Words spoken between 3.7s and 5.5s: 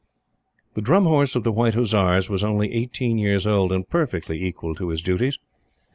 and perfectly equal to his duties.